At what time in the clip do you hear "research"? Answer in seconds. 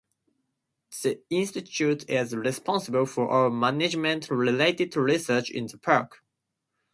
4.95-5.51